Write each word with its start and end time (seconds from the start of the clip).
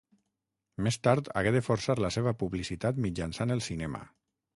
Més 0.85 0.95
tard 1.07 1.27
hagué 1.41 1.51
de 1.55 1.61
forçar 1.67 1.95
la 2.05 2.11
seva 2.15 2.33
publicitat 2.39 3.03
mitjançant 3.07 3.57
el 3.57 3.63
cinema. 3.67 4.01